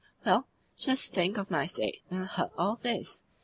[0.25, 0.47] "Well,
[0.79, 3.21] just think of my state when I heard all this!